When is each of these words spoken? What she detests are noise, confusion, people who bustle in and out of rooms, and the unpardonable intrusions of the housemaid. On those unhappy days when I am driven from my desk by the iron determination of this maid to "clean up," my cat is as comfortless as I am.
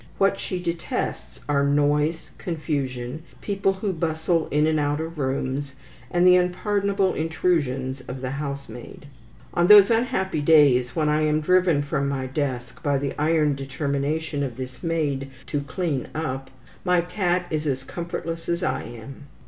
What 0.17 0.39
she 0.39 0.59
detests 0.59 1.41
are 1.47 1.63
noise, 1.63 2.31
confusion, 2.39 3.21
people 3.39 3.71
who 3.73 3.93
bustle 3.93 4.47
in 4.49 4.65
and 4.65 4.79
out 4.79 4.99
of 4.99 5.19
rooms, 5.19 5.75
and 6.09 6.25
the 6.25 6.37
unpardonable 6.37 7.13
intrusions 7.13 8.01
of 8.07 8.21
the 8.21 8.31
housemaid. 8.31 9.05
On 9.53 9.67
those 9.67 9.91
unhappy 9.91 10.41
days 10.41 10.95
when 10.95 11.07
I 11.07 11.21
am 11.21 11.39
driven 11.39 11.83
from 11.83 12.09
my 12.09 12.25
desk 12.25 12.81
by 12.81 12.97
the 12.97 13.13
iron 13.21 13.53
determination 13.53 14.41
of 14.41 14.57
this 14.57 14.81
maid 14.81 15.29
to 15.45 15.61
"clean 15.61 16.07
up," 16.15 16.49
my 16.83 17.01
cat 17.01 17.45
is 17.51 17.67
as 17.67 17.83
comfortless 17.83 18.49
as 18.49 18.63
I 18.63 18.81
am. 18.81 19.27